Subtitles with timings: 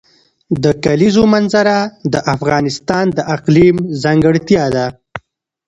[0.63, 1.77] د کلیزو منظره
[2.13, 4.85] د افغانستان د اقلیم ځانګړتیا ده.